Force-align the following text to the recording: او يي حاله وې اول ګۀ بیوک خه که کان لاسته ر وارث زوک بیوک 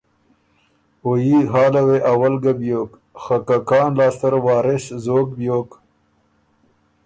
او 1.03 1.11
يي 1.25 1.37
حاله 1.51 1.81
وې 1.87 1.97
اول 2.11 2.33
ګۀ 2.43 2.53
بیوک 2.59 2.91
خه 3.21 3.37
که 3.47 3.57
کان 3.69 3.89
لاسته 3.99 4.27
ر 4.31 4.33
وارث 4.45 4.85
زوک 5.03 5.27
بیوک 5.37 5.69